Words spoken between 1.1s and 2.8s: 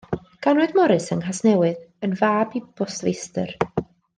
yng Nghasnewydd, yn fab i